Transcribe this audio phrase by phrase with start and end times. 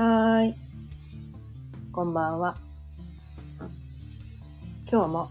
[0.00, 0.54] はーい。
[1.92, 2.56] こんばんは。
[4.90, 5.28] 今日も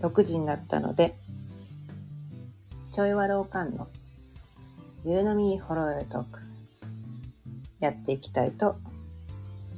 [0.00, 1.12] 6時になったので、
[2.92, 3.88] ちょいわろうかんの
[5.04, 6.38] ゆうのみほろよトーク、
[7.80, 8.76] やっていきたいと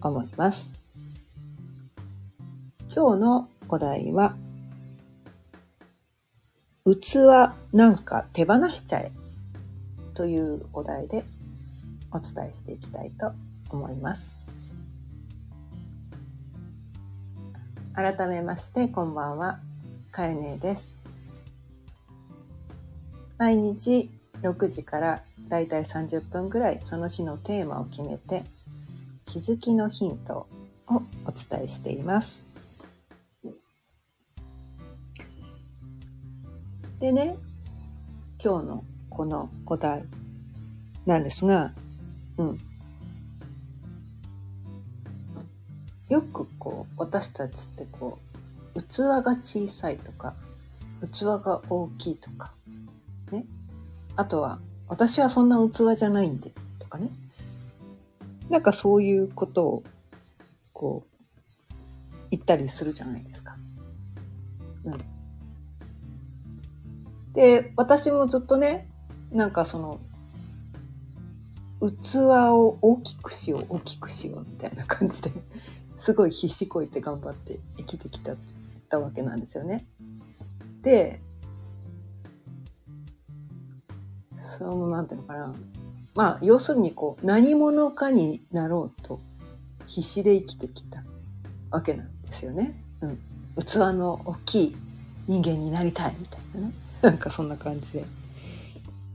[0.02, 0.70] 思います。
[2.94, 4.36] 今日のお題は、
[6.84, 7.14] 器
[7.72, 9.10] なんか手放しちゃえ
[10.12, 11.24] というお題で
[12.12, 13.49] お伝えしていきたいと思います。
[13.70, 14.40] 思います
[17.94, 19.58] 改めましてこんばんは、
[20.10, 20.82] かえねえです。
[23.36, 24.08] 毎日
[24.42, 28.44] 6時からだいたい30分ぐらいその日のテーマを決めて
[29.26, 30.46] 気づきのヒント
[30.88, 32.40] をお伝えしています。
[37.00, 37.36] でね、
[38.42, 40.04] 今日のこのお題
[41.06, 41.72] なんですが、
[42.38, 42.69] うん。
[46.20, 48.18] よくこう、私たちってこ
[48.74, 50.34] う、器が小さいとか、
[51.12, 52.52] 器が大きいとか、
[53.32, 53.46] ね。
[54.16, 57.08] あとは、私はそんな器じゃないんで、とかね。
[58.50, 59.82] なんかそういうことを、
[60.74, 61.26] こう、
[62.30, 63.56] 言ったりするじゃないですか。
[64.84, 64.98] うん。
[67.32, 68.86] で、私もずっとね、
[69.32, 69.98] なんかその、
[71.80, 72.16] 器
[72.50, 75.32] を大きくしよう、大きくしようみたいな感じで、
[76.04, 78.34] すごい必死こいて頑張って生きてきた
[78.90, 79.86] たわけなんですよね。
[80.82, 81.20] で、
[84.58, 85.54] その、なんていうのかな。
[86.14, 89.20] まあ、要するにこう、何者かになろうと
[89.86, 91.02] 必死で生きてきた
[91.70, 92.82] わけなんですよね。
[93.00, 93.16] うん。
[93.64, 94.76] 器の大きい
[95.28, 96.72] 人間になりたいみたいなね。
[97.00, 98.04] なんかそんな感じで。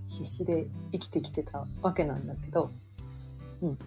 [0.09, 2.71] 必死で生きてきてたわけなんだけど、
[3.61, 3.77] うん。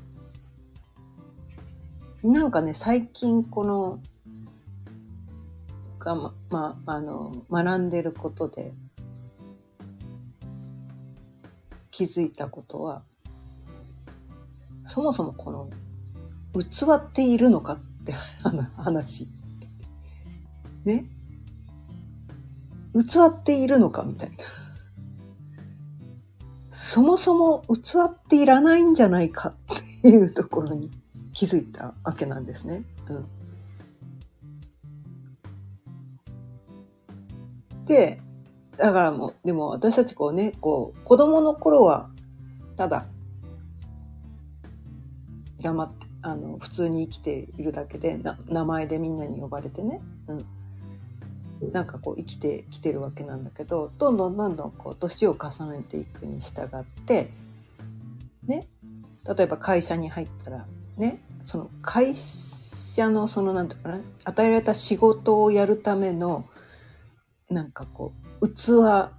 [2.22, 4.00] なんかね、最近この、
[6.00, 8.72] が、ま、まあの、学んでることで
[11.92, 13.02] 気づいたことは、
[14.88, 15.70] そもそもこの、
[16.54, 18.12] 器っているのかって
[18.76, 19.28] 話。
[20.84, 21.04] ね？
[22.94, 24.36] 器っているのかみたいな。
[26.72, 29.54] そもそも器っていらないんじゃないかっ
[30.02, 30.90] ていうところに
[31.38, 32.82] 気づいたわけなんですね。
[33.08, 33.28] うん、
[37.86, 38.20] で、
[38.76, 42.10] だからもう、でも私たちこうね、こう、子供の頃は、
[42.74, 43.06] ただ、
[45.62, 51.70] 頑張って、あの、普通に生きているだけで、な名前でみんなに呼ばれてね、うん。
[51.70, 57.32] なんかこう生きてきてるわけなんだけどどんどんどんどんこう年を重ねていくに従って
[58.46, 58.68] ね
[59.24, 60.66] 例えば会社に入ったら
[60.96, 66.44] ねその会社のそのなんていうかな与えられた仕事をやるための
[67.48, 69.10] なんかこう器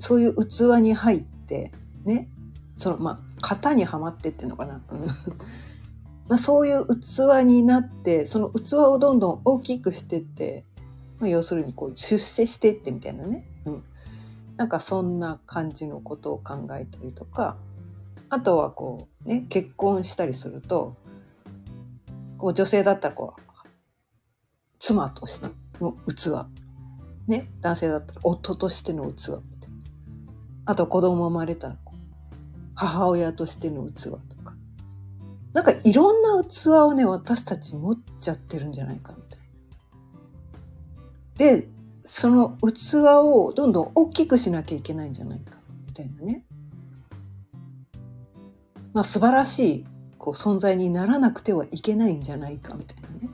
[0.00, 1.70] そういう器に入って
[2.06, 2.30] ね
[2.78, 4.80] そのまあ型にはまってっていうのかな、
[6.28, 10.64] まあ、そういう器になってその器をどんどん大きくしてって
[11.20, 13.84] まあ、要するにこう出世してってみたいなね、うん、
[14.56, 17.56] なんかそんな感じのことを考えたりとか
[18.30, 20.96] あとはこうね結婚したりすると
[22.38, 23.40] こう女性だったらこう
[24.78, 25.48] 妻として
[25.80, 26.48] の器
[27.26, 29.42] ね男性だったら夫としての器
[30.64, 31.76] あと子供生まれたら
[32.74, 34.10] 母親としての器と
[34.44, 34.54] か
[35.52, 39.38] なんかいろんな器をね私たち持っちゃってるんじゃないかみたいな。
[41.38, 41.68] で、
[42.04, 46.44] その器をどんどん大きくしなきゃいけないんじゃないか、みたいなね。
[48.92, 49.86] まあ素晴らしい
[50.28, 53.30] こう存在にならなくてはいけないんじゃないか、みたいなね。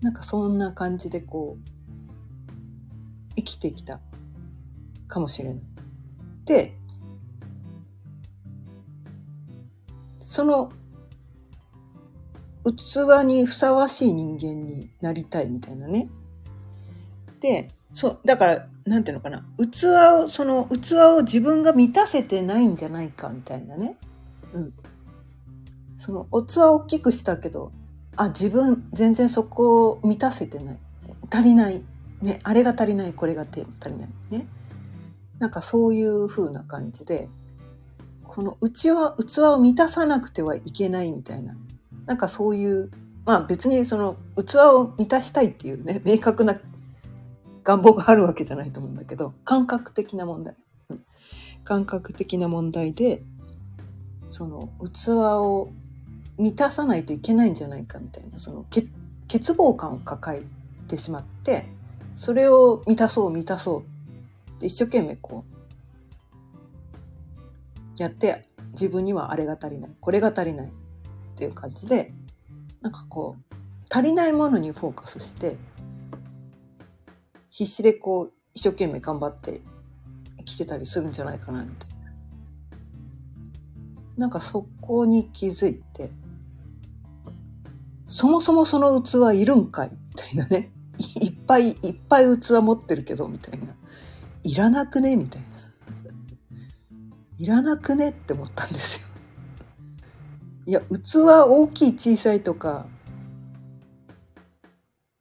[0.00, 4.00] なんかそんな感じでこう、生きてきた
[5.06, 5.62] かもしれない。
[6.46, 6.78] で、
[10.22, 10.72] その
[12.64, 16.08] 器にふさわしい人間になりたいみたいなね。
[17.40, 19.44] で、そう、だから、なんていうのかな。
[19.58, 19.84] 器
[20.24, 23.98] を、その器を自分が満たせてないんじゃないかみたいなね。
[24.54, 24.72] うん。
[25.98, 27.72] その器を大きくしたけど、
[28.16, 30.78] あ、自分全然そこを満たせてない。
[31.30, 31.84] 足りない。
[32.22, 34.08] ね、あれが足りない、これが足りない。
[34.30, 34.46] ね。
[35.38, 37.28] なんかそういう風な感じで、
[38.30, 41.56] このうちは器を満たさなくてはいけないみたいな
[42.06, 42.88] なんかそういう
[43.24, 46.60] まあ別にその器を満たしたいっていうね明確な
[47.64, 50.54] 願望があるわけじゃないと思うんだけど感覚的な問題、
[50.90, 51.04] うん、
[51.64, 53.24] 感覚的な問題で
[54.30, 55.70] その器を
[56.38, 58.88] 満たさないといけないんじゃないかみたいなその欠
[59.28, 60.42] 乏感を抱え
[60.88, 61.66] てしまって
[62.16, 63.82] それを満たそう満たそう
[64.52, 65.50] って一生懸命こう
[68.02, 70.70] やって自分にはあれが足りないこれが足りないっ
[71.36, 72.12] ていう感じで
[72.80, 73.54] なんかこう
[73.90, 75.56] 足りないものにフォーカスして
[77.50, 79.60] 必死でこう一生懸命頑張って
[80.38, 81.89] 生きてたりするんじゃないかなみたいな。
[84.20, 86.10] なんかそこに気づいて
[88.06, 93.74] そもそもその器いるんかいみたいなね いっぱいいっぱい器持ってるけどみたいな
[94.42, 95.48] いらなくねみたいな
[97.38, 99.06] いらなくねって思ったんですよ。
[100.66, 102.86] いや器大きい小さいとか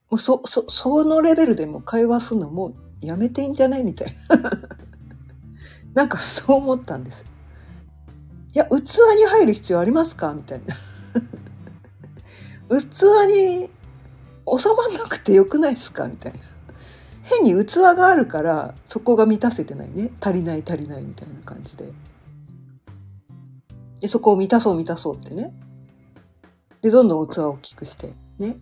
[0.09, 4.51] もうそそそのレベルでも会話するのもうやめていいんじゃないみたいな
[5.95, 7.29] なんかそう思ったんです。
[8.53, 8.71] いや器
[9.15, 10.33] に入る必要ありますか？
[10.33, 10.75] みたいな。
[12.81, 12.83] 器
[13.27, 13.69] に
[14.57, 16.07] 収まんなくてよくないですか？
[16.07, 16.39] みたいな。
[17.23, 20.09] 変に器があるからそこが満たせてないね。
[20.19, 21.91] 足りない足りないみたいな感じで。
[24.01, 25.53] でそこを満たそう満たそうってね。
[26.81, 28.57] でどんどん器を大きくしてね。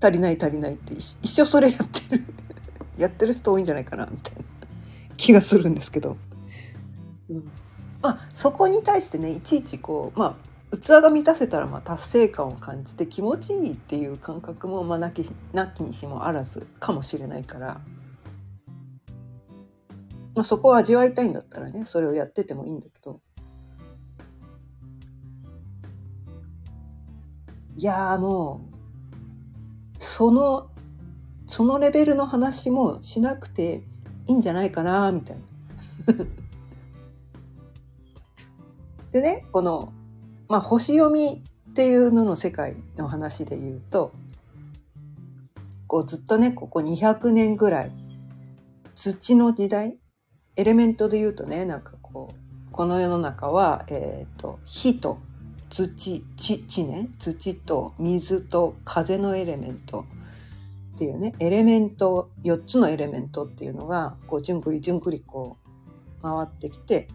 [0.00, 2.24] 足りない足りないって一生それやってる。
[2.96, 4.40] やってる人多いんじゃないかなみたいな。
[5.18, 6.16] 気がするんですけど、
[7.28, 7.50] うん、
[8.02, 10.36] まあそこに対してねいちいちこうま
[10.72, 17.80] あ器が満たせたらまあ達成感を感じて気持ちいいっていう感覚もまあなきなきにしもあらずかもしれないから、
[20.34, 23.20] まあ、そこを味わいたいんだったらねそれをやっててもいいんだけど。
[27.78, 28.62] いやも
[30.00, 30.70] うその
[31.46, 33.82] そのレベルの話もしなくて
[34.26, 35.44] いいんじゃないかなみたいな。
[39.16, 39.94] でねこの、
[40.46, 44.12] まあ、星読みっていうのの世界の話で言うと
[45.86, 47.92] こうずっとねここ200年ぐらい
[48.94, 49.96] 土の時代
[50.56, 55.18] エレメントで言うとねなんかこうこの世の中は、えーと火と
[55.70, 60.04] 土地地ね土と水と風のエレメント
[60.94, 65.56] っていうねエレメント4つのエレメントっていうのがこうじゅんぐりじゅんぐりこ
[66.20, 67.08] う回ってきて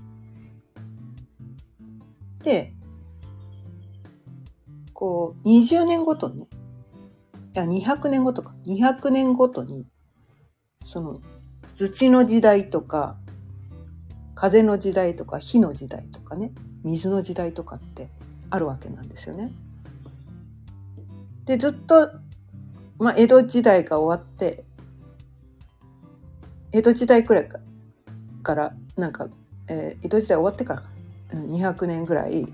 [4.94, 6.48] こう20年ごとにい
[7.54, 9.86] や200年ごとか200年ごとに
[10.86, 11.20] その
[11.76, 13.18] 土の時代とか
[14.36, 16.52] 風の時代とか火の時代とかね
[16.84, 18.10] 水の時代とかって
[18.50, 19.52] あるわけなんですよね。
[21.46, 22.12] でずっと、
[22.98, 24.64] まあ、江戸時代が終わって
[26.72, 27.50] 江戸時代くらい
[28.44, 29.28] からなんか、
[29.68, 30.84] えー、江戸時代終わってから
[31.38, 32.52] 200年ぐらい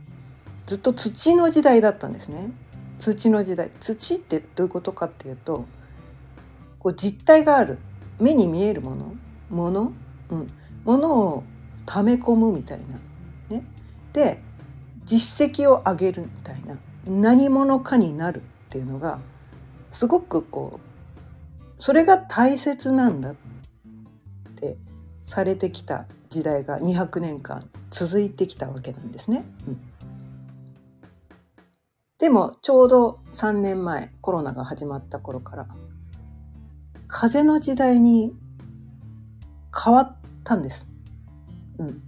[0.66, 2.52] ずっと土の時代だったんですね。
[3.00, 3.70] 土の時代。
[3.80, 5.66] 土ってどういうことかっていうと
[6.80, 7.78] こう実体がある。
[8.20, 9.16] 目に見えるもの。
[9.50, 9.94] もの、
[10.30, 10.48] うん、
[10.84, 11.44] ものを
[11.86, 12.80] 溜め込むみたい
[13.50, 13.56] な。
[13.56, 13.64] ね、
[14.14, 14.42] で
[15.06, 16.78] 実績を上げるみたいな。
[17.06, 19.20] 何者かになるっていうのが
[19.92, 20.88] すごくこう
[21.80, 23.36] それが大切なんだっ
[24.60, 24.76] て
[25.26, 26.06] されてきた
[26.38, 29.44] 時代が200年間続いてきたわけなんですね。
[29.68, 29.82] うん、
[32.20, 35.68] でもちょうど3年前コロナが始まった頃から
[37.08, 38.36] 風の時代に
[39.84, 40.86] 変わったんです。
[41.80, 42.04] うん、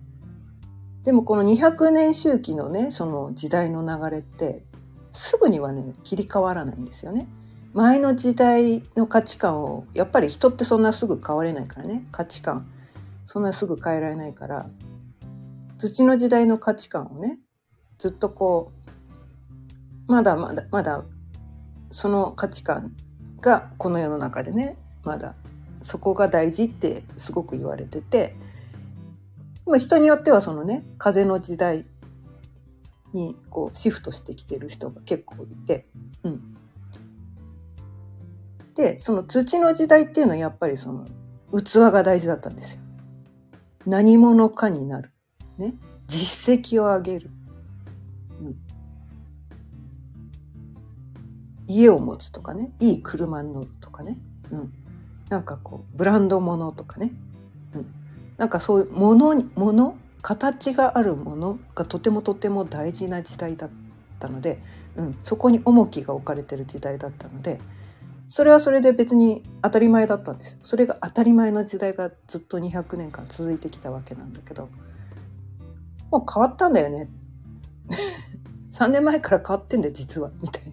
[1.03, 4.63] でもこの200年周期のねその時代の流れって
[5.11, 7.27] すぐにはね切り替わらないんですよね。
[7.73, 12.67] 前の時代の価値観をやっぱり人ってそんなすぐ変われないからね価値観
[13.31, 14.67] そんなすぐ変えられないから
[15.77, 17.37] 土の時代の価値観をね
[17.99, 18.71] ずっとこ
[20.07, 21.03] うまだまだまだ
[21.91, 22.95] その価値観
[23.39, 25.35] がこの世の中でねまだ
[25.83, 28.35] そこが大事ってすごく言われてて、
[29.77, 31.85] 人によってはそのね風の時代
[33.13, 35.87] にこうシフトしてきてる人が結構いて、
[36.23, 36.57] うん、
[38.75, 41.05] でその土の時代っていうのはやっぱりその
[41.53, 42.88] 器が大事だったんですよ。
[43.85, 45.11] 何者かになる、
[45.57, 45.73] ね、
[46.07, 47.29] 実績を上げる、
[48.41, 48.55] うん、
[51.67, 52.71] 家を持つとかね。
[52.79, 54.17] いい車に乗るとかね、
[54.51, 54.73] うん、
[55.29, 57.11] なんかこうブランド物とかね、
[57.73, 57.93] うん、
[58.37, 63.69] なんかそういうものにもの形があるものがとてもとても大事な時代だっ
[64.19, 64.61] たので、
[64.95, 67.59] うん、そこに重きが置かれてる時代だったので
[68.29, 70.57] それはそれで別に当たり前だったんです。
[70.61, 74.69] それが当たり前の時代がずっと200年間続いてきたわけなんだけど。
[76.11, 77.09] もう変わったんだよね。
[78.73, 80.31] 3年前から変わってんだよ実は。
[80.41, 80.71] みたいな。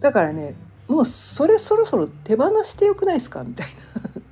[0.00, 0.54] だからね
[0.86, 3.42] もうそれそろそろ手放してよくないですか？
[3.42, 4.22] みたいな。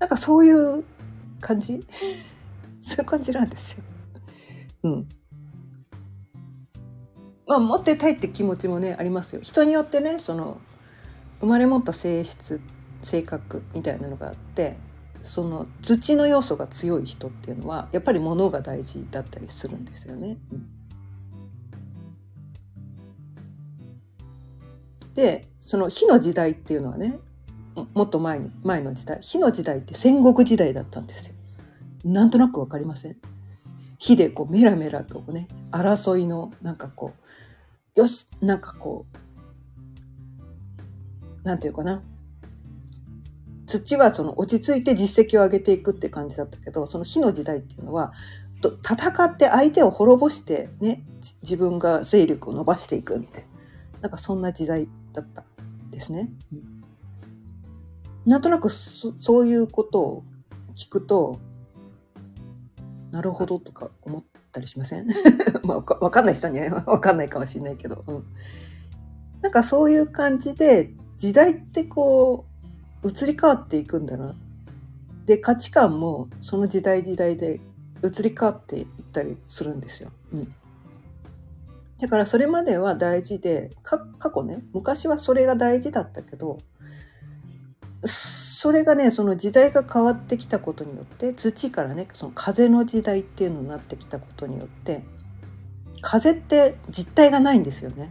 [0.00, 0.84] なんかそういう
[1.40, 1.86] 感じ？
[2.82, 3.82] そういう感じなんですよ。
[4.84, 5.08] うん。
[7.46, 9.40] まあ持ってたいって気持ちもねありますよ。
[9.42, 10.58] 人によってねその
[11.40, 12.60] 生まれ持った性質
[13.02, 14.76] 性格みたいなのがあって
[15.24, 20.38] その土の要素が強い人っていうのはやっぱり物が大事だったりするんですよね。
[20.52, 20.68] うん
[25.14, 27.18] でその火の時代っていうのはね
[27.92, 31.34] もっと前に前の時代火の時代って戦国時代だったんですよ。
[32.04, 33.16] なんとなく分かりません？
[34.02, 37.12] 火でこうメラメラとね争いのなんかこ
[37.96, 39.06] うよしなんかこ
[41.44, 42.02] うなんていうかな。
[43.66, 48.12] 土はその落ち着いて実績を上げていくって感じだったけどその火の時代っていうのは
[48.60, 51.04] 戦って相手を滅ぼしてね
[51.42, 53.44] 自分が勢力を伸ばしていくみたい
[53.94, 54.00] な。
[54.02, 55.44] なんかそんな時代だった
[55.92, 56.28] ですね。
[56.52, 56.84] うん、
[58.26, 60.24] なんとなくそういうことを
[60.74, 61.38] 聞くと
[63.12, 65.06] なるほどとか思ったりしません？
[65.64, 68.24] まあ分かんない人には 分かんないかもしれないけど、うん、
[69.42, 72.46] なんかそういう感じで時代ってこ
[73.04, 74.34] う移り変わっていくんだな。
[75.26, 77.60] で価値観もその時代時代で
[78.02, 80.10] 移り変わっていったりするんですよ。
[80.32, 80.54] うん、
[82.00, 84.00] だからそれまでは大事で過
[84.34, 86.58] 去ね昔はそれが大事だったけど
[88.06, 95.02] それがねその時代が変わってきたことによって土からねその風の時代っていうのになってきたことによって
[96.00, 98.10] 風って実体がないんですよね。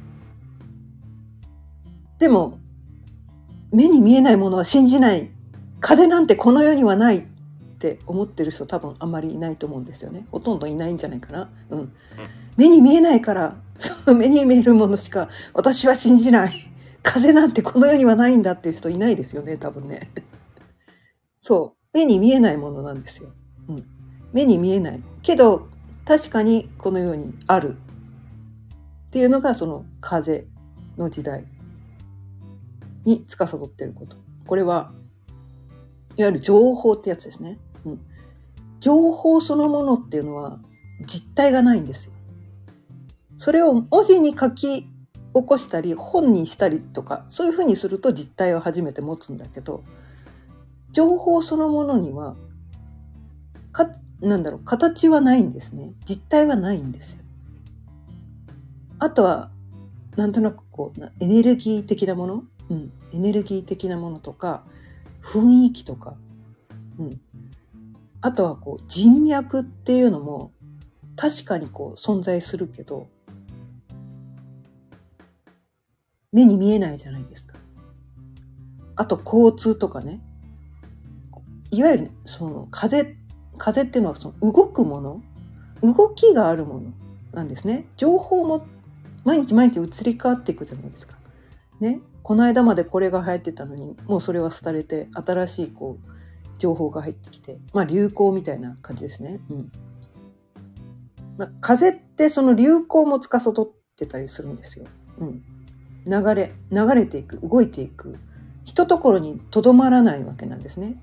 [2.19, 2.59] でも
[3.71, 5.29] 目に見えないものは信じない。
[5.79, 7.21] 風なんてこの世にはないっ
[7.79, 10.25] て思ってる人多分あんまりいないと思うんですよね。
[10.31, 11.49] ほとんどいないんじゃないかな。
[11.69, 11.93] うん、
[12.55, 16.51] 目に見えないからその 目に見えるものしか私は信じない
[17.03, 20.11] 風なんてこの世にはないんだっていう人いないですよね多分ね。
[21.41, 21.97] そう。
[21.97, 23.31] 目に見えないものなんですよ。
[23.67, 23.85] うん。
[24.31, 25.01] 目に見えない。
[25.23, 25.67] けど、
[26.05, 27.75] 確かにこのようにある。
[29.07, 30.47] っていうのがその風
[30.97, 31.45] の時代
[33.03, 34.15] に司っていること。
[34.45, 34.93] これは、
[36.15, 37.57] いわゆる情報ってやつですね。
[37.85, 38.01] うん。
[38.79, 40.59] 情報そのものっていうのは
[41.05, 42.13] 実体がないんですよ。
[43.37, 44.87] それを文字に書き
[45.33, 49.83] 起こしたり本にしたりとかそういうふうにすると実体を初めて持つんだけど
[50.91, 52.35] 情報そのものには
[53.71, 55.93] かなんだろう形はないんですね。
[56.07, 57.19] 実体はないんですよ。
[58.99, 59.49] あとは
[60.15, 64.63] なんとなくこうエネルギー的なもの、うん、エネルギー的なものとか
[65.23, 66.15] 雰囲気とか、
[66.99, 67.21] うん、
[68.21, 70.51] あとはこう人脈っていうのも
[71.15, 73.07] 確かにこう存在するけど
[76.31, 77.57] 目に見えないじゃないですか。
[78.95, 80.21] あと交通とかね
[81.71, 83.15] いわゆる、その風
[83.57, 85.21] 風っていうのはその動くもの
[85.81, 86.93] 動きがあるもの
[87.33, 88.65] なんですね情報も
[89.23, 91.15] 毎日毎日移り変わっていくじゃないですか。
[91.79, 96.11] ね、この間までこれが流行ってたのにもうそれは廃れて新しいこう
[96.59, 99.39] 情報が入ってきて、まあ、流行みたいな感じですね。
[99.49, 99.71] うん
[101.37, 104.85] まあ、風ってその流行も司ってたりするんですよ。
[105.17, 105.43] うん、
[106.05, 108.17] 流れ流れていく動いていく
[108.63, 110.95] ひとところにとどまらないわけなんですね。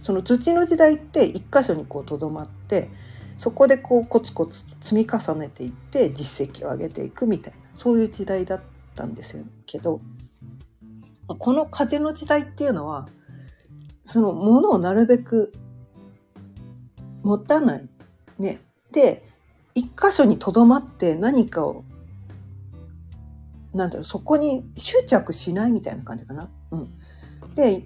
[0.00, 2.88] その土の時代って一箇所にこうとどまって
[3.36, 8.60] そこでこうコツコツ積み重ねていって実績を上げていくみたいなそういう時代だっ
[8.94, 10.00] たんですよけど
[11.26, 13.08] この風の時代っていうのは
[14.04, 15.52] そのものをなるべく
[17.22, 17.88] 持たない。
[18.38, 18.60] ね、
[18.92, 19.28] で
[19.74, 21.84] 一箇所にとどまって何かを
[23.74, 26.48] なんだろうそこに執着しないみたいな感じかな。
[26.72, 26.90] うん、
[27.54, 27.84] で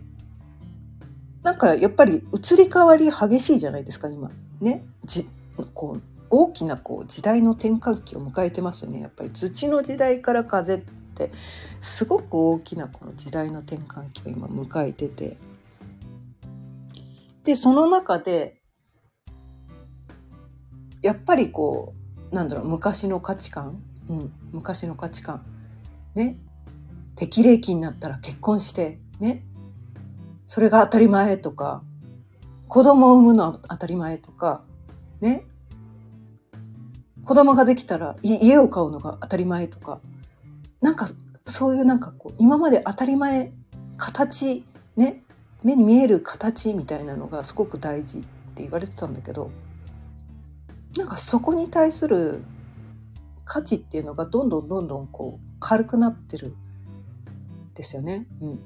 [1.42, 4.30] なんかやっぱり移り変わり激しいじゃないですか今。
[4.60, 4.84] ね。
[5.04, 5.28] じ
[5.74, 9.00] こう大きなこう時代の転換期を迎えてますよね。
[9.00, 10.78] やっぱり土の時代から風っ
[11.14, 11.30] て
[11.80, 15.36] すごく大きなこの時代の転換期を今迎えてて。
[17.44, 18.62] でその中で
[21.02, 21.92] やっぱりこ
[22.32, 25.44] うなんだろう昔の価値観、うん、昔の価値観。
[26.14, 26.36] ね。
[27.16, 29.44] 適齢期になったら結婚してね。
[30.46, 31.82] それが当たり前とか
[32.68, 34.62] 子供を産むのは当たり前とか
[35.20, 35.44] ね。
[37.24, 40.00] 子供ができたら家を買うのが当たり前とか
[40.82, 41.08] なんか
[41.46, 43.52] そういうなんかこう今まで当たり前
[43.96, 44.64] 形
[44.96, 45.24] ね。
[45.64, 48.20] 目に見える形みたいなのがすごく大事っ
[48.54, 49.50] て言われてたんだけど
[50.96, 52.44] なんかそこに対する
[53.44, 58.26] 価値っていうのがどんどんどんどんこう軽くなってるんですよね。
[58.40, 58.60] うん、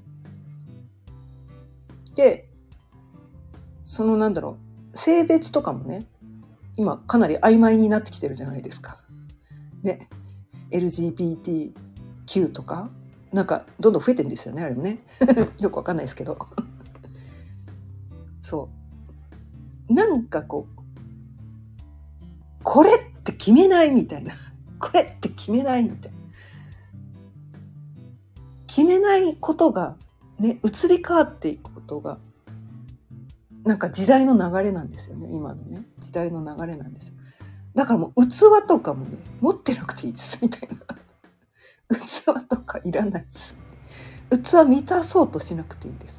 [2.14, 2.48] で
[3.84, 4.58] そのなんだろ
[4.92, 6.06] う性別とかもね
[6.76, 8.98] 今かなり曖昧になってきてるじゃないですか。
[9.82, 10.08] ね。
[10.70, 12.90] LGBTQ とか
[13.32, 14.98] なんかどんどん増えてんですよねあれもね。
[15.58, 16.38] よくわかんないですけど。
[18.42, 18.68] そ
[19.88, 19.92] う。
[19.92, 20.78] なんかこう
[22.62, 24.32] これって決めないみたいな。
[24.78, 26.12] これって決めないみたい
[28.66, 29.96] 決めないことが
[30.38, 32.18] ね移り変わっていくことが
[33.64, 35.28] なんか時代の流れなんですよね。
[35.30, 35.82] 今のね。
[35.98, 37.14] 時代の流れなんですよ。
[37.74, 40.68] だからもう器とかもね持ってなくていいですみたい
[41.90, 41.96] な。
[42.06, 43.54] 器とかいらないです。
[44.62, 46.17] 器満たそうとしなくていいです。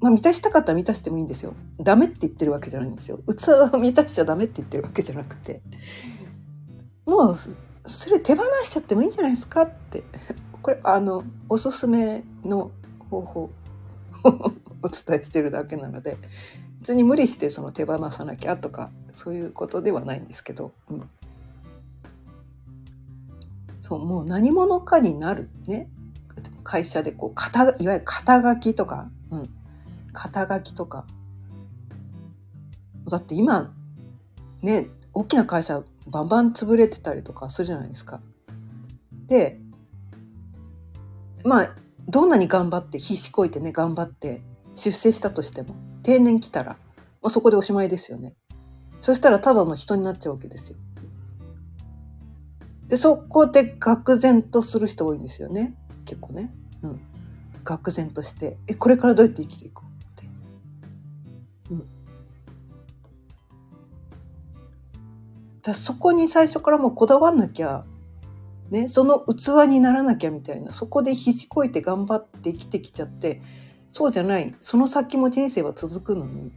[0.00, 1.54] まあ満たしたかったら満たしてもいいんですよ。
[1.80, 3.18] ダメって言ってるわけじゃないんですよ。
[3.26, 5.60] 器を満たしちゃダメって言ってるわけじゃなくて。
[7.06, 7.36] もう
[7.86, 9.62] それ手放しちゃってもいいんじゃないですか？
[9.62, 10.04] って。
[10.62, 12.70] これあのおすすめの
[13.10, 13.50] 方法を
[14.82, 16.18] お伝えしてるだけなので
[16.80, 21.08] 別に無理してその手放さなきゃとかそういうことではないんですけど、うん、
[23.80, 25.88] そうもう何者かになるね。
[26.62, 29.50] 会社でこう肩いわゆる肩書きとか、うん、
[30.18, 31.06] 肩書きとか
[33.08, 33.72] だって今
[34.62, 38.20] ね大きな会社バンバン潰れてたりとかするじゃないですか。
[39.26, 39.60] で
[41.44, 41.74] まあ
[42.08, 44.42] どんなに頑張って必死こいてね頑張って
[44.74, 46.72] 出世したとしても定年来たら、
[47.22, 48.34] まあ、そこでおしまいですよね。
[49.00, 50.78] そしたらただの人になっちゃうわけですよ。
[52.88, 55.76] で、そこで愕然とする人多いんですよね。
[56.06, 56.50] 結構ね。
[56.82, 57.00] うん。
[57.64, 59.82] 愕然として、え、これからどうやって生きていく？
[61.70, 61.84] うん。
[65.62, 67.84] だそこに最初からもうこだわんなきゃ、
[68.70, 73.42] ね、その器にならなきゃみたいな、そこでひじこいて頑張って生きてきちゃって、
[73.90, 76.52] そうじゃない、その先も人生は続くのに、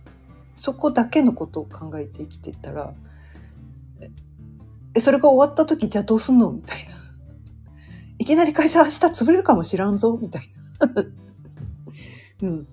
[0.56, 2.94] そこだけのことを考えて生きてたら、
[4.94, 6.92] え、それが終わった時、じゃあどうすんのみたいな。
[8.20, 10.44] いきなり会社明日潰れるかもしらんぞみたい
[12.42, 12.48] な。
[12.50, 12.68] うん。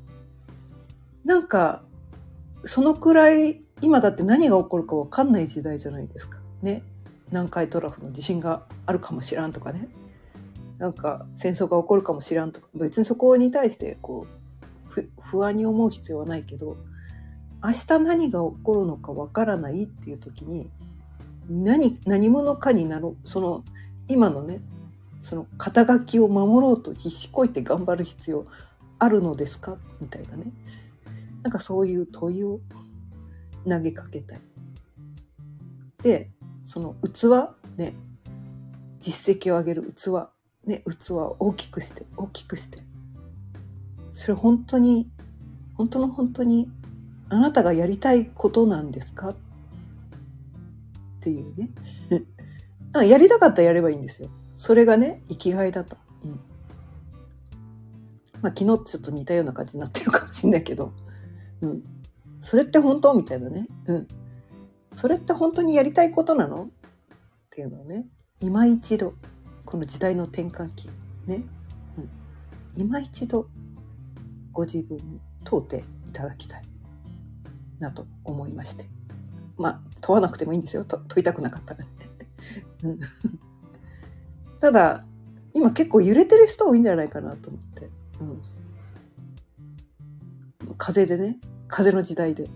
[1.25, 1.85] なんか、
[2.69, 6.39] そのくらい、今だって何が起こるか分かんない時代じゃないですか。
[6.61, 6.83] ね。
[7.29, 9.89] 南海トラフの地震があるかもしらんとかね。
[10.77, 12.69] なんか戦争が起こるかもしらんとか。
[12.75, 14.27] 別にそこに対してこ
[14.95, 16.77] う、不安に思う必要はないけど、
[17.65, 20.69] 明日何が起こるのか分からないっていう時に、
[21.49, 23.65] 何何者かになろうその
[24.09, 24.61] 今のね
[25.23, 28.47] その肩書きを守ろうと必死こいて頑張る必要
[28.99, 29.79] あるのですか？
[30.03, 30.53] みたいなね
[31.49, 32.61] なんかそういう問いを
[33.67, 34.41] 投げかけたい。
[36.03, 36.31] で
[36.67, 37.95] その器ね
[39.01, 40.29] 実績を上げる器
[40.67, 42.83] ね器を大きくして大きくして。
[44.13, 45.11] それ本当に
[45.73, 46.71] 本当の本当に
[47.31, 49.31] あなたがやりたいことなんですか？
[49.31, 49.37] っ
[51.21, 51.71] ていうね。
[53.09, 54.29] やりたかったらやればいいんですよ。
[54.55, 56.31] それがね生きがいだと、うん。
[58.43, 60.93] まあ、昨日ちょっと似たような感じになってるかもしんないけど、
[61.61, 61.83] うん、
[62.43, 63.15] それって本当？
[63.15, 64.09] みたいなね、うん、
[64.97, 66.65] それって本当にやりたいことなの？
[66.65, 66.69] っ
[67.51, 68.07] ていうのをね。
[68.41, 69.15] 今一度
[69.65, 70.89] この時代の転換期。
[71.27, 71.43] ね、
[71.97, 72.11] うん、
[72.75, 73.49] 今一度
[74.53, 76.63] ご自分に問うていただきたい。
[77.81, 78.87] なと思いまして。
[79.57, 80.85] まあ問わなくてもいいんですよ。
[80.85, 81.89] 問いたくなかったらね。
[84.61, 85.05] ただ
[85.55, 87.91] 今結構揺れてる人多いんじゃないかなと思って、
[88.21, 88.43] うん、
[90.77, 92.49] 風でね風の時代で。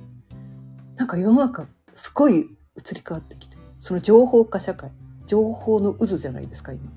[0.97, 4.91] なんか世の中すごい移り変わってきてその情報化社会。
[5.27, 6.91] 情報の渦じゃないですか今。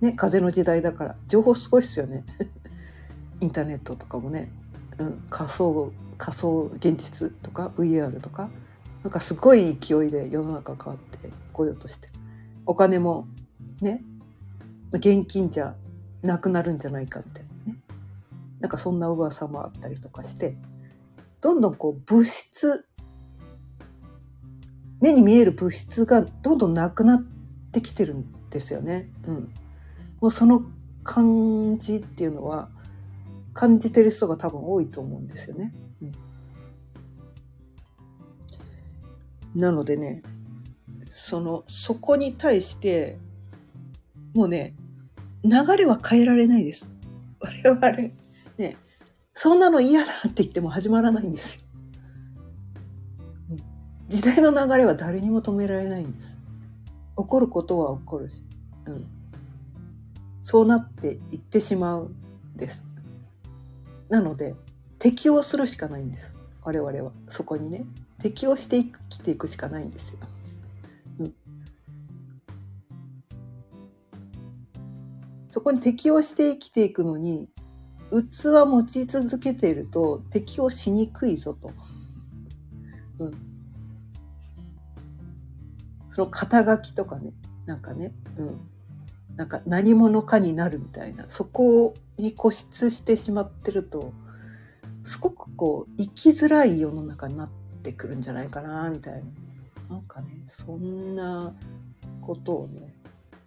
[0.00, 1.16] ね風の時代だから。
[1.26, 2.24] 情報すごいっすよね。
[3.40, 4.50] インターネットとかもね、
[4.98, 8.50] うん、仮想仮想現実とか VR とか。
[9.02, 12.08] なんかすごい勢いで世の中変わってこようとして。
[12.66, 13.26] お金も
[13.80, 14.04] ね
[14.92, 15.74] 現金じゃ
[16.22, 17.47] なくなるんじゃないかみたいな。
[18.60, 20.56] なんかそんな噂もあったりとかして
[21.40, 22.86] どんどんこう物質
[25.00, 27.22] 目に見える物質がどんどんなくなっ
[27.72, 29.08] てきてるんですよね。
[29.28, 29.34] うん、
[30.20, 30.62] もうその
[31.04, 32.68] 感じっていうのは
[33.54, 35.72] 感じてる人が多分多いと思うんですよね。
[36.02, 36.12] うん
[39.54, 40.22] なのでね、
[41.10, 43.18] その、そこに対して、
[44.34, 44.74] もうね、
[45.44, 46.86] 流れは変えられないです。
[47.40, 47.80] 我々、
[48.58, 48.76] ね、
[49.34, 51.62] そんなの嫌だって言っても始まらないんですよ。
[54.08, 56.28] 時代の流れは誰にも止められないんです。
[57.16, 58.42] 起こることは起こるし、
[58.86, 59.06] うん、
[60.42, 62.84] そうなっていってしまうんです。
[64.08, 64.54] なので
[64.98, 66.34] 適応するしかないんです。
[66.62, 67.12] 我々は。
[67.30, 67.84] そこにね。
[68.18, 70.18] 適応して生きていくしかないんですよ、
[71.20, 71.34] うん、
[75.50, 77.48] そこに適応して生きていくのに
[78.10, 81.70] 器持ち続けていると適応しにくいぞと。
[83.18, 83.34] うん、
[86.10, 87.32] その肩書きとかね
[87.66, 88.60] なんかね、うん、
[89.36, 94.12] なんか何者かになるみたいなそこに固執してしまってると
[95.04, 97.48] すごくこう生きづらい世の中になっ
[97.82, 99.14] てくるんじゃないかなみたい
[99.88, 101.54] ななんかねそんな
[102.20, 102.94] ことをね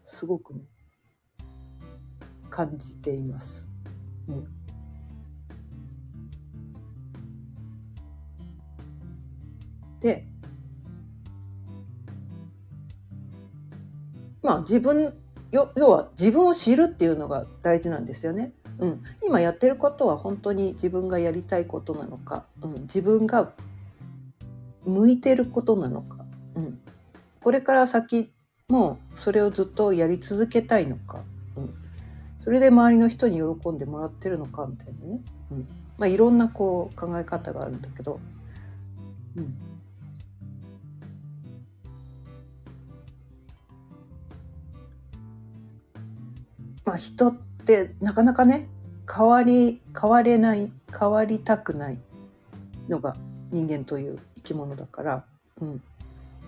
[0.05, 0.61] すごくね
[2.49, 3.70] 感じています。
[4.27, 4.47] うん、
[9.99, 10.25] で
[14.41, 15.13] まあ自分
[15.51, 18.53] よ要は自分を知るっていうのが大事なんですよね。
[18.79, 23.53] うん、今やってることは本当に自分がやりたいことなのか、うん、自分が
[24.85, 26.79] 向いてることなのか、うん、
[27.43, 28.33] これから先
[28.69, 31.23] もそれをずっとやり続けたいのか、
[32.41, 35.67] それで周りの人に喜んでもらってるのかみたいなね、うん。
[35.97, 38.19] まあ、いろんなこう考え方があるんだけど、
[39.35, 39.55] うん、
[46.83, 48.67] まあ、人ってなかなかね
[49.07, 51.99] 変わり変われない変わりたくない
[52.89, 53.15] のが
[53.51, 55.25] 人間という生き物だから、
[55.61, 55.83] うん、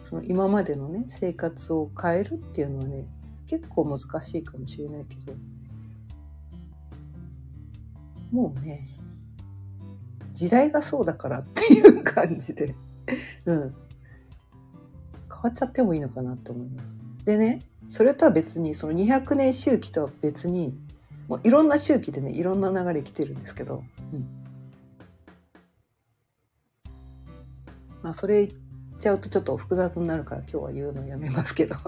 [0.10, 3.06] その今までのね生活を変えるっていうのはね
[3.46, 5.34] 結構難しいかもしれないけど。
[8.34, 8.90] もうね
[10.34, 12.74] 時代がそうだからっていう感じで、
[13.46, 16.98] うん、変わっちゃってもいいのかなと思います。
[17.26, 20.76] でねそれとは別にその200年周期とは別に
[21.28, 24.26] もういろんな周期でねいろんな流れ来てるんですけど、うん、
[28.02, 28.60] まあそれ言っ
[29.00, 31.76] ちゃうとちょっと複雑になるから今日は言うのやめますけど。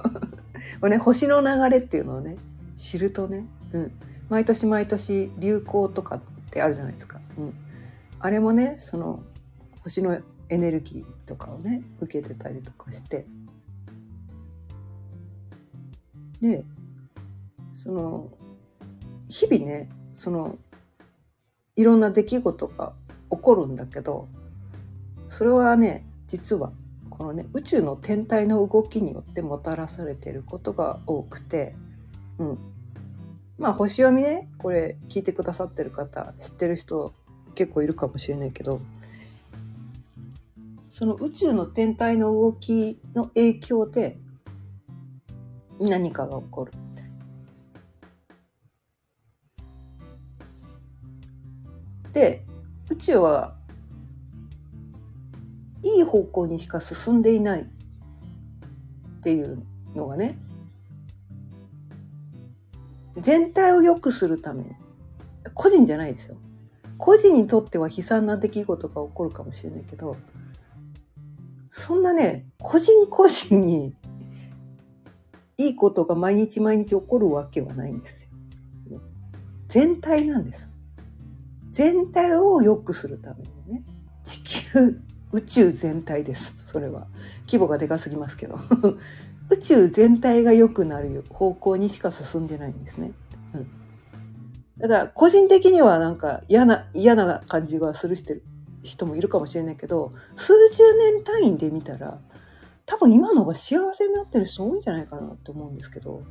[0.79, 2.37] これね星の流れっていうのをね
[2.77, 3.91] 知るとね、うん、
[4.29, 7.19] 毎年毎年流行とかってってあるじゃないですか。
[7.37, 7.53] うん、
[8.21, 9.21] あれもねその
[9.81, 13.25] 星のエネルギーとかをね受けてたりとかして。
[16.39, 16.63] で
[17.73, 18.29] その
[19.27, 20.57] 日々ねその
[21.75, 22.93] いろんな出来事が
[23.31, 24.27] 起こるんだけど
[25.29, 26.71] それはね実は
[27.09, 31.75] このね宇宙の天体の動きによってもたらされていることが多くて、
[32.37, 32.59] うん、
[33.57, 37.13] まあ星読みねこれ聞いてくださってる方知ってる人
[37.55, 38.81] 結構いるかもしれないけど
[40.91, 44.17] その宇宙の天体の動きの影響で
[45.79, 46.71] 何かが起こる。
[52.13, 52.45] で
[52.89, 53.57] 宇宙は
[55.81, 57.65] いい方向にしか進んでいないっ
[59.21, 59.61] ていう
[59.93, 60.37] のがね
[63.17, 64.71] 全体を良くするために
[65.53, 66.37] 個人じゃないですよ
[66.97, 70.17] 個人にとっては悲惨な出来事が起こるかもしれないけど
[71.69, 73.95] そんなね個人個人に
[75.57, 78.27] いいことが毎日毎日起こるわけはないんです
[78.89, 79.01] よ。
[79.67, 80.67] 全体なんです。
[81.71, 83.83] 全体を良くするためにね。
[84.23, 84.99] 地球、
[85.31, 86.53] 宇宙全体です。
[86.65, 87.07] それは。
[87.47, 88.57] 規模がでかすぎますけど。
[89.51, 93.11] 宇宙全体が良くなる方向にしか進んでないんですね。
[93.53, 93.67] うん。
[94.77, 98.15] だから個人的にはなんか嫌な、嫌な感じがする
[98.81, 102.19] 人もいるかもしれないけど、数十年単位で見たら、
[102.85, 106.23] 多分今の方が幸せになってる人多いんじゃないかなって思うんですけど、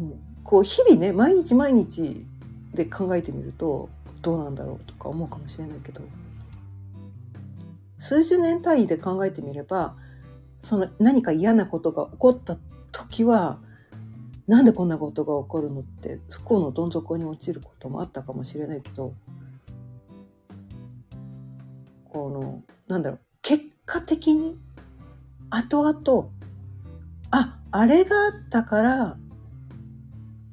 [0.00, 2.24] うん、こう日々ね毎日毎日
[2.72, 3.88] で考えてみると
[4.22, 6.00] どうなんだろうとか思うかもしれないけど
[7.98, 9.94] 数十年単位で考えてみれば
[10.66, 12.58] その何か嫌なことが起こった
[12.90, 13.60] 時は
[14.48, 19.14] なんでこんなことが起こるのって不幸のどん底に落ちることもあったかもしれないけど
[22.10, 24.58] このなんだろう結果的に
[25.50, 26.30] 後々
[27.30, 29.16] ああれがあったから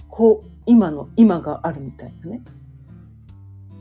[0.10, 2.44] こう今の今があるみたいなね。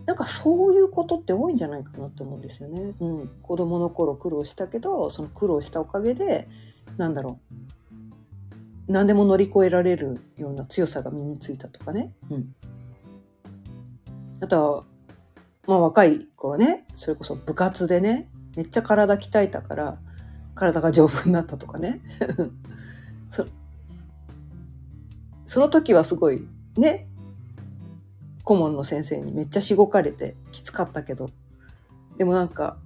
[0.07, 2.95] なんかそういうことって多いんじゃないかなって思うんですよね。
[3.01, 6.49] うん、子供の頃苦労したけどその苦労したおかげで
[6.97, 12.13] なんだろう何でも乗り越えられるような強さが身についたとかね。
[12.31, 12.55] うん、
[14.41, 14.85] あとは
[15.67, 19.99] まあ若い頃ねそれこそ部活でねめっちゃ体鍛えたから
[20.55, 22.01] 体が丈夫になったとかね
[23.31, 23.47] そ
[25.47, 27.09] その時はすごいね
[28.45, 31.31] 顧問の先生にめっちゃしごかれてきつかったけど。
[32.17, 32.77] でもなんか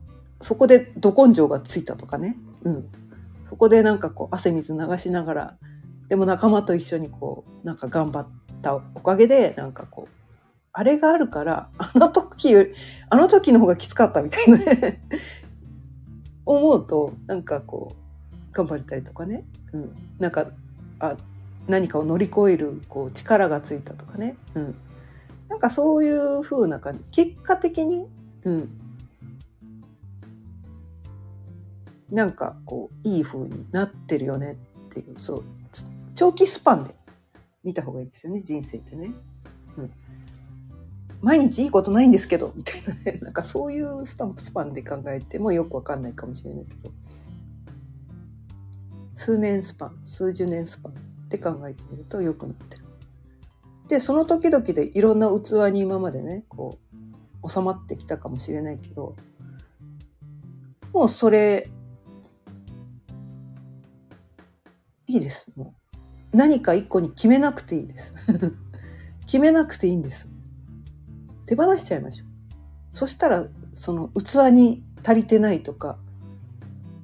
[0.40, 2.88] そこでど根性がついたとかね、うん、
[3.48, 5.56] そこでなんかこう汗水流しながら
[6.08, 8.28] でも仲間と一緒にこうなんか頑張っ
[8.62, 10.14] たおかげでなんかこう
[10.72, 12.72] あれがあるからあの時より
[13.08, 15.02] あの時の方がきつかったみたいなね。
[16.44, 20.46] 思うとなんかこう頑張れたりとかね、うん、なんか
[21.00, 21.16] あ
[21.66, 24.74] 何かを乗り越えるこう力がついたとかね、うん、
[25.48, 27.24] なんかそういう風な感じ。
[27.24, 28.06] 結果的に、
[28.44, 28.80] うん、
[32.10, 34.56] なんかこういい風になってるよね
[34.86, 35.44] っていうそう。
[36.14, 36.94] 長期スパンで
[37.62, 39.12] 見た方がいいですよね人生ってね。
[39.76, 39.92] うん。
[41.20, 43.18] 毎日いいことないんですけどみたいなね。
[43.22, 46.90] なんかそういうスタンプスパンで考えてもよくわかんないかもしれないけど。
[49.14, 50.94] 数年スパン数十年スパンっ
[51.28, 52.85] て考えてみると良くなってる。
[53.88, 56.78] でその時々でいろんな器に今までねこ
[57.42, 59.14] う収まってきたかもしれないけど
[60.92, 61.70] もうそれ
[65.06, 65.50] いいです。
[65.54, 65.74] も
[66.32, 68.12] う何か一個に決めなくていいです。
[69.26, 70.26] 決めなくていいんです。
[71.46, 72.28] 手放しちゃいましょう。
[72.92, 75.98] そしたらその器に足りてないとか、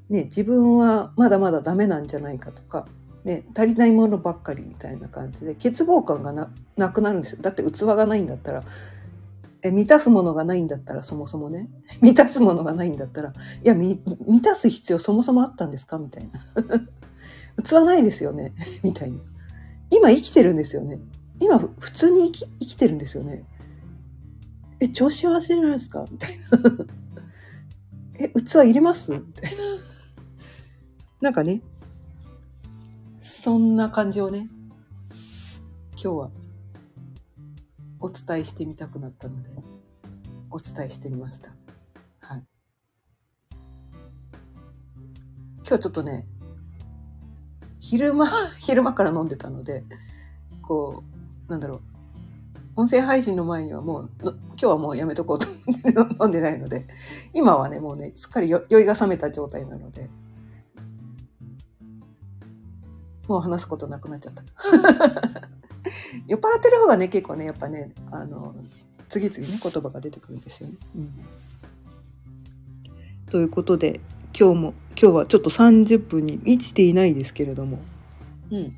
[0.09, 2.87] ね、自分はまだまだダメなんじゃないかとか、
[3.25, 6.33] ね、足りないものばっかりみたいな感じで欠乏感が
[6.77, 7.39] なくなるんですよ。
[7.41, 8.65] だって器がないんだったら
[9.63, 11.69] え満たすものがないんだったらそもそもね。
[12.01, 13.33] 満たすものがないんだったら
[13.63, 14.01] いや満
[14.43, 15.99] たす必要そもそもあったんですか？
[15.99, 16.41] みたいな。
[17.63, 18.53] 器ないですよね。
[18.83, 19.19] みたいな。
[19.91, 20.99] 今生きてるんですよね。
[21.39, 23.45] 今普通に生き生きてるんですよね。
[24.81, 26.05] え、調子は忘れなんですか？
[26.11, 26.87] みたいな。
[28.15, 29.13] え、器入れます？
[29.13, 29.59] みたいな。
[31.21, 31.63] なんかね、
[33.45, 34.47] そんな感じをね、
[35.95, 36.31] 今日は
[37.99, 39.51] お伝えしてみたくなったので、
[40.49, 41.51] お伝えしてみました。
[42.21, 42.45] はい。
[45.67, 46.25] 今日ちょっとね、
[47.81, 48.29] 昼間、
[48.61, 49.83] 昼間から飲んでたので、
[50.63, 51.03] こ
[51.49, 51.81] う、なんだろ
[52.77, 55.89] う、音声配信の前にはもう今日はもうやめとこうと思って
[56.23, 56.87] 飲んでないので
[57.33, 60.09] 今はねもうねすっかり酔いが覚めた状態なので
[63.29, 64.43] もう話すことなくなっちゃった。
[66.27, 68.55] 酔っ払ってる方がね結構ねやっぱねあの
[69.09, 70.75] 次々ね言葉が出てくるんですよね。
[70.97, 71.11] うん、
[73.27, 74.01] ということで
[74.39, 77.79] 今日も今日はちょっと30分に満ちていないですけれども、
[78.51, 78.75] うん、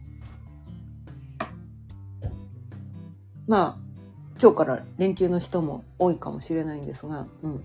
[3.46, 3.84] まあ
[4.40, 7.64] 今日から連休の人も多いかもしれないんですが、うん、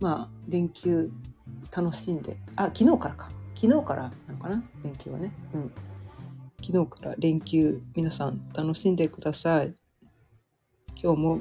[0.00, 1.10] まあ連休
[1.74, 3.30] 楽しんであ昨日からか。
[3.60, 4.62] 昨日からなのかな？
[4.84, 5.72] 連休はね、うん、
[6.64, 9.74] 昨日から連休皆さん楽しんでください。
[10.94, 11.40] 今日も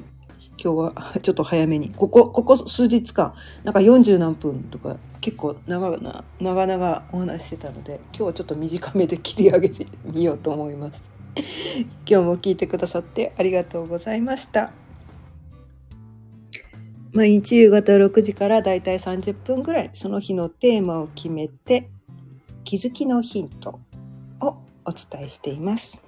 [0.58, 1.92] 今日は ちょっと早めに。
[1.92, 11.04] ここここ数日間なんか40何分とか結構長々長々お話してたので今日はちょっと短めで切り上げてみようと思います。
[12.10, 14.74] 今日も聞いてくださってありがとうございました。
[17.14, 21.92] 毎日夕方6時からだいたい30分ぐらいその日のテーマを決めて
[22.68, 23.80] 気づきのヒント
[24.42, 26.02] をお伝えしています。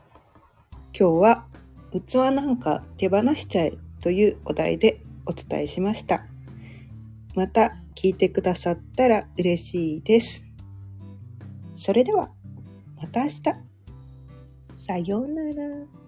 [0.93, 1.45] 今日は
[1.89, 6.25] 器なんか手放しちゃえというお題でお伝えしました。
[7.33, 10.41] また聞いてくださったら嬉しいです。
[11.75, 12.29] それでは
[13.01, 13.41] また明日。
[14.79, 15.98] さようなら。